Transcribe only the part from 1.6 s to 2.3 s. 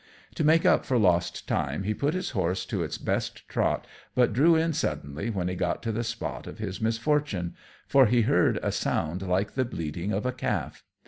he put